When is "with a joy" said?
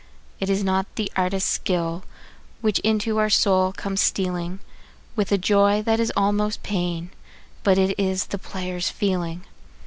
5.15-5.83